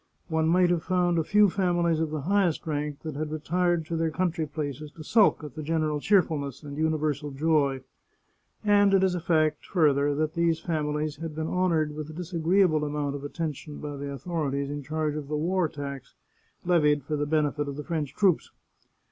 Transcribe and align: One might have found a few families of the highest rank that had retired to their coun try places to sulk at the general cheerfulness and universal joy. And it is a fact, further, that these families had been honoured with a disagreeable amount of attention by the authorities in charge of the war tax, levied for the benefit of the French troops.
One 0.29 0.47
might 0.47 0.71
have 0.71 0.81
found 0.81 1.19
a 1.19 1.23
few 1.23 1.47
families 1.47 1.99
of 1.99 2.09
the 2.09 2.21
highest 2.21 2.65
rank 2.65 3.01
that 3.03 3.13
had 3.15 3.29
retired 3.31 3.85
to 3.85 3.95
their 3.95 4.09
coun 4.09 4.31
try 4.31 4.45
places 4.45 4.89
to 4.93 5.03
sulk 5.03 5.43
at 5.43 5.53
the 5.53 5.61
general 5.61 5.99
cheerfulness 5.99 6.63
and 6.63 6.75
universal 6.75 7.29
joy. 7.29 7.81
And 8.65 8.95
it 8.95 9.03
is 9.03 9.13
a 9.13 9.19
fact, 9.19 9.63
further, 9.63 10.15
that 10.15 10.33
these 10.33 10.59
families 10.59 11.17
had 11.17 11.35
been 11.35 11.45
honoured 11.49 11.93
with 11.93 12.09
a 12.09 12.13
disagreeable 12.13 12.83
amount 12.83 13.15
of 13.15 13.23
attention 13.23 13.77
by 13.77 13.95
the 13.95 14.11
authorities 14.11 14.71
in 14.71 14.81
charge 14.81 15.15
of 15.15 15.27
the 15.27 15.37
war 15.37 15.69
tax, 15.69 16.15
levied 16.65 17.03
for 17.03 17.15
the 17.15 17.27
benefit 17.27 17.67
of 17.67 17.75
the 17.75 17.83
French 17.83 18.15
troops. 18.15 18.49